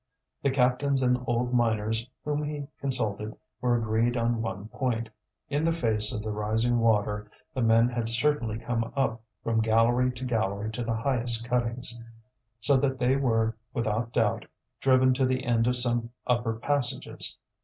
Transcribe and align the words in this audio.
The 0.41 0.49
captains 0.49 1.03
and 1.03 1.23
old 1.27 1.53
miners 1.53 2.09
whom 2.25 2.43
he 2.43 2.65
consulted 2.79 3.35
were 3.61 3.77
agreed 3.77 4.17
on 4.17 4.41
one 4.41 4.67
point: 4.69 5.11
in 5.47 5.63
the 5.63 5.71
face 5.71 6.11
of 6.11 6.23
the 6.23 6.31
rising 6.31 6.79
water 6.79 7.29
the 7.53 7.61
men 7.61 7.87
had 7.87 8.09
certainly 8.09 8.57
come 8.57 8.91
up 8.95 9.21
from 9.43 9.61
gallery 9.61 10.11
to 10.13 10.25
gallery 10.25 10.71
to 10.71 10.83
the 10.83 10.95
highest 10.95 11.47
cuttings, 11.47 12.01
so 12.59 12.77
that 12.77 12.97
they 12.97 13.15
were, 13.15 13.55
without 13.75 14.11
doubt, 14.11 14.45
driven 14.79 15.13
to 15.13 15.25
the 15.27 15.43
end 15.43 15.67
of 15.67 15.75
some 15.75 16.09
upper 16.25 16.53
passages. 16.55 17.37